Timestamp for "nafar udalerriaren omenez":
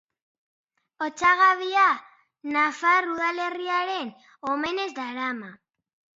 2.55-4.89